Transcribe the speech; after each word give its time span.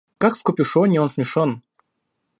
Как 0.17 0.35
в 0.35 0.41
капюшоне 0.41 0.99
он 0.99 1.09
смешон. 1.09 1.61